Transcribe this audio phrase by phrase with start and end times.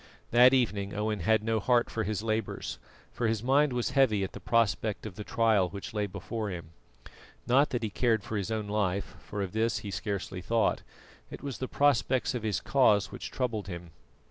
[0.31, 2.79] That evening Owen had no heart for his labours,
[3.11, 6.71] for his mind was heavy at the prospect of the trial which lay before him.
[7.45, 10.81] Not that he cared for his own life, for of this he scarcely thought;
[11.29, 13.91] it was the prospects of his cause which troubled him.